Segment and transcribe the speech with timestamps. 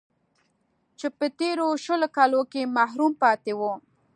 [0.99, 3.61] چې په تېرو شل کالو کې محروم پاتې و